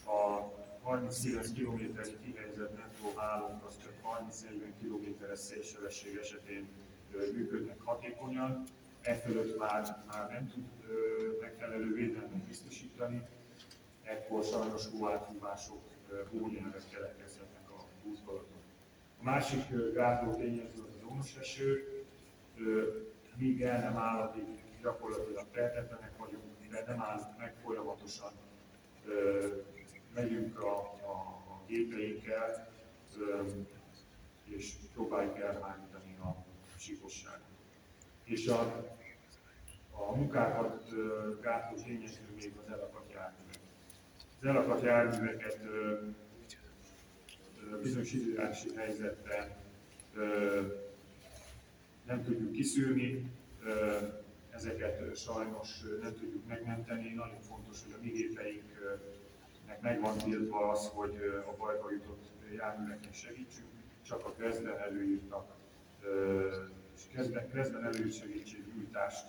a 0.04 0.50
39 0.82 1.52
km-i 1.52 2.16
kihelyezett 2.24 2.76
metróhálónk 2.76 3.64
az 3.64 3.74
csak 3.82 3.92
30-40 4.30 4.44
km-es 4.80 5.38
szélsebesség 5.38 6.16
esetén 6.16 6.68
működnek 7.32 7.80
hatékonyan, 7.80 8.64
e 9.02 9.14
fölött 9.14 9.58
már, 9.58 10.04
már 10.12 10.30
nem 10.30 10.48
tud 10.48 10.64
ö, 10.88 10.92
megfelelő 11.40 11.94
védelmet 11.94 12.44
biztosítani, 12.46 13.22
ekkor 14.02 14.44
sajnos 14.44 14.86
hóáthúvások, 14.86 15.80
ö, 16.10 16.22
hónyelvek 16.30 16.82
keletkezhetnek 16.90 17.70
a 17.70 17.84
útvalaton. 18.04 18.62
A 19.20 19.24
másik 19.24 19.92
gátló 19.94 20.34
tényező 20.34 20.82
az 20.88 21.10
ónos 21.10 21.36
eső, 21.36 22.00
Ö, 22.56 22.82
míg 23.40 23.62
el 23.62 23.80
nem 23.80 23.96
áll, 23.96 24.20
addig 24.20 24.44
gyakorlatilag 24.82 25.46
tehetetlenek 25.52 26.16
vagyunk, 26.16 26.44
de 26.70 26.84
nem 26.86 27.02
áll 27.02 27.34
meg 27.38 27.54
folyamatosan. 27.64 28.32
Ö, 29.06 29.46
megyünk 30.14 30.62
a, 30.62 30.78
a, 30.80 31.10
a 31.48 31.62
gépeinkkel, 31.66 32.68
ö, 33.18 33.42
és 34.44 34.72
próbáljuk 34.94 35.38
elhárítani 35.38 36.16
a 36.22 36.36
síkosságot. 36.76 37.40
és 38.24 38.46
a, 38.46 38.86
a 39.90 40.14
munkákat 40.16 40.92
ö, 40.92 41.34
gátló 41.40 41.76
tényező 41.82 42.20
még 42.36 42.52
az 42.64 42.72
elakadt 42.72 43.12
járművek. 43.12 43.60
Az 44.40 44.46
elakadt 44.46 44.82
járműveket 44.82 45.60
ö, 45.64 45.98
bizonyos 47.82 48.12
időjárási 48.12 48.74
helyzetben 48.76 49.58
nem 52.10 52.24
tudjuk 52.24 52.52
kiszűrni, 52.52 53.30
ezeket 54.50 55.16
sajnos 55.16 55.80
nem 56.02 56.14
tudjuk 56.14 56.46
megmenteni. 56.46 57.14
Nagyon 57.14 57.40
fontos, 57.40 57.82
hogy 57.84 57.92
a 57.98 58.02
mi 58.02 58.08
gépeinknek 58.08 59.80
megvan 59.80 60.18
tiltva 60.18 60.68
az, 60.68 60.88
hogy 60.88 61.16
a 61.46 61.56
bajba 61.56 61.90
jutott 61.90 62.28
járműveken 62.56 63.12
segítsünk, 63.12 63.68
csak 64.02 64.26
a 64.26 64.34
közben 64.38 64.78
előírtak, 64.78 65.56
és 66.96 67.02
közben, 67.14 67.50
közben 67.50 67.84
előírt 67.84 68.14
segítségnyújtást 68.14 69.26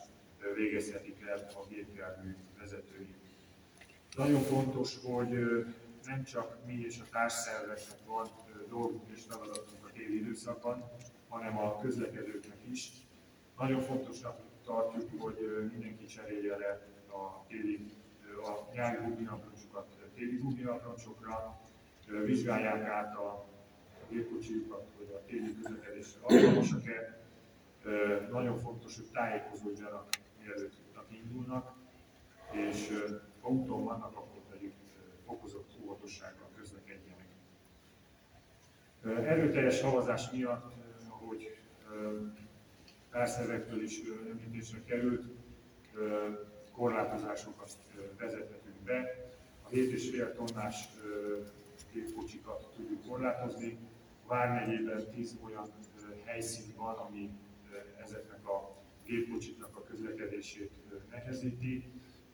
végezhetik 0.55 1.21
el 1.27 1.47
a 1.53 1.67
gépjármű 1.69 2.35
vezetői. 2.59 3.13
Nagyon 4.15 4.41
fontos, 4.41 4.97
hogy 5.03 5.65
nem 6.05 6.23
csak 6.23 6.57
mi 6.65 6.73
és 6.73 6.99
a 6.99 7.09
társszerveknek 7.11 7.97
van 8.05 8.29
dolgunk 8.69 9.09
és 9.13 9.21
feladatunk 9.27 9.85
a 9.85 9.91
téli 9.93 10.15
időszakban, 10.15 10.83
hanem 11.31 11.57
a 11.57 11.79
közlekedőknek 11.79 12.57
is. 12.71 12.91
Nagyon 13.57 13.81
fontosnak 13.81 14.39
tartjuk, 14.65 15.21
hogy 15.21 15.69
mindenki 15.71 16.05
cserélje 16.05 16.57
le 16.57 16.87
a 17.13 17.45
téli, 17.47 17.91
a 18.45 18.73
nyári 18.73 18.97
guminaprancsokat 19.03 19.87
téli 20.15 20.37
guminaprancsokra, 20.37 21.59
ö, 22.07 22.25
vizsgálják 22.25 22.83
át 22.83 23.15
a 23.15 23.45
gépkocsiukat, 24.09 24.87
hogy 24.97 25.13
a 25.15 25.25
téli 25.25 25.55
közlekedésre 25.61 26.19
alkalmasak-e. 26.21 27.19
Nagyon 28.31 28.57
fontos, 28.57 28.95
hogy 28.95 29.05
tájékozódjanak, 29.11 30.09
mielőtt 30.43 30.73
útnak 30.87 31.05
indulnak, 31.09 31.73
és 32.51 32.89
ha 33.41 33.49
úton 33.49 33.83
vannak, 33.83 34.15
akkor 34.15 34.41
pedig 34.51 34.73
fokozott 35.25 35.69
óvatossággal 35.83 36.49
közlekedjenek. 36.57 37.27
Erőteljes 39.03 39.73
szavazás 39.73 40.31
miatt, 40.31 40.80
társzervektől 43.11 43.83
is 43.83 44.01
említésre 44.29 44.83
került, 44.85 45.25
korlátozásokat 46.71 47.77
vezethetünk 48.17 48.75
be. 48.83 49.29
A 49.63 49.69
7,5 49.69 50.33
tonnás 50.33 50.89
gépkocsikat 51.93 52.73
tudjuk 52.75 53.07
korlátozni. 53.07 53.77
Vármegyében 54.27 55.09
10 55.15 55.37
olyan 55.45 55.67
helyszín 56.25 56.73
van, 56.75 56.95
ami 56.95 57.29
ezeknek 58.03 58.47
a 58.47 58.75
gépkocsiknak 59.05 59.75
a 59.75 59.83
közlekedését 59.83 60.71
nehezíti. 61.09 61.91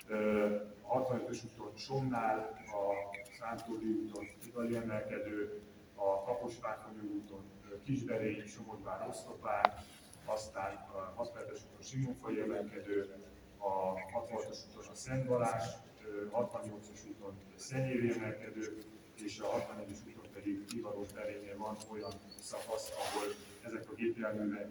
Ö, 0.08 0.56
A 0.82 1.08
65-ös 1.08 1.44
úton 1.46 1.72
Somnál, 1.76 2.38
a 2.66 3.16
Szántódi 3.40 3.86
úton 3.86 4.26
Igali 4.46 4.76
emelkedő, 4.76 5.62
a 5.96 6.24
Kaposvárkonyú 6.24 7.14
úton 7.14 7.44
ö, 7.78 7.84
Kisderény, 7.84 8.44
Somogyvár, 8.48 9.08
Oszlopár, 9.10 9.84
aztán 10.26 10.76
a 10.76 11.24
67-es 11.24 11.60
úton 11.66 11.82
Simonfai 11.82 12.40
emelkedő, 12.40 13.16
a 13.58 13.94
66-os 13.94 14.58
úton 14.70 14.86
a 14.92 14.96
Szent 14.96 15.26
Balázs, 15.26 15.66
ö, 16.06 16.26
68-as 16.32 17.08
úton 17.10 17.34
Szenyéri 17.56 18.12
emelkedő, 18.12 18.78
és 19.24 19.40
a 19.40 19.46
64-es 19.46 19.98
úton 20.08 20.32
pedig 20.34 20.66
Ivaros 20.76 21.12
Berénynél 21.12 21.58
van 21.58 21.78
olyan 21.92 22.12
szakasz, 22.40 22.92
ahol 22.92 23.28
ezek 23.66 23.90
a 23.90 23.94
gépjárművek 23.94 24.68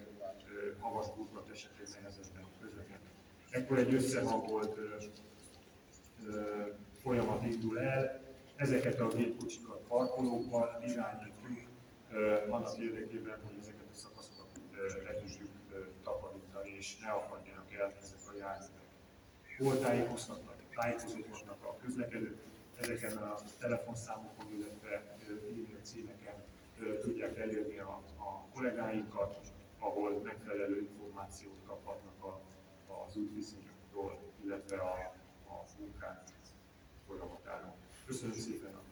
havas 0.79 1.07
burkolat 1.16 1.51
esetén 1.51 1.87
nehezebben 2.01 2.45
közlekednek. 2.61 3.12
Ekkor 3.51 3.79
egy 3.79 3.95
összehangolt 3.95 4.79
folyamat 7.03 7.45
indul 7.45 7.81
el, 7.81 8.25
ezeket 8.57 9.01
a 9.01 9.09
gépkocsikat 9.09 9.81
parkolókban 9.88 10.69
irányítjuk, 10.83 11.65
annak 12.49 12.79
érdekében, 12.79 13.38
hogy 13.45 13.57
ezeket 13.61 13.87
a 13.92 13.97
szakaszokat 13.97 14.47
le 15.05 15.14
tudjuk 15.14 15.51
takarítani, 16.03 16.71
és 16.77 16.99
ne 16.99 17.11
akadjanak 17.11 17.73
el 17.73 17.92
ezek 18.03 18.19
a 18.29 18.37
járművek. 18.38 18.85
Hol 19.59 19.79
tájékoztatnak, 19.79 20.55
tájékozódhatnak 20.75 21.64
a 21.64 21.77
közlekedők, 21.83 22.38
ezeken 22.81 23.16
a 23.16 23.35
telefonszámokon, 23.59 24.47
illetve 24.53 24.90
e-mail 25.29 25.79
címeken 25.83 26.35
tudják 27.03 27.38
elérni 27.38 27.79
a, 27.79 28.03
a 28.16 28.47
kollégáinkat, 28.55 29.38
ahol 29.79 30.21
megfelelő 30.25 30.81
információt 30.81 31.61
kaphatnak 31.66 32.25
a, 32.25 32.40
az 33.07 33.16
útviszonyokról, 33.16 34.19
illetve 34.45 34.77
a, 34.77 35.14
a 35.49 35.64
munkák 35.79 36.25
folyamatáról. 37.07 37.75
Köszönöm 38.07 38.35
szépen 38.35 38.75
a 38.75 38.83